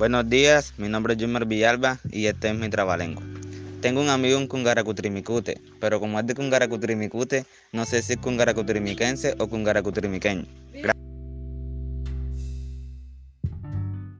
Buenos 0.00 0.30
días, 0.30 0.72
mi 0.78 0.88
nombre 0.88 1.12
es 1.12 1.20
Jumar 1.20 1.44
Villalba 1.44 1.98
y 2.10 2.24
este 2.24 2.48
es 2.48 2.54
mi 2.54 2.70
trabalengua. 2.70 3.22
Tengo 3.82 4.00
un 4.00 4.08
amigo 4.08 4.38
en 4.38 4.46
Cungaracutrimicute, 4.46 5.60
pero 5.78 6.00
como 6.00 6.18
es 6.18 6.26
de 6.26 6.34
Cungaracutrimicute, 6.34 7.44
no 7.72 7.84
sé 7.84 8.00
si 8.00 8.14
es 8.14 8.18
Cungaracutrimiquense 8.18 9.34
o 9.38 9.46
Cungaracutrimiqueño. 9.46 10.46
Gracias. 10.72 11.09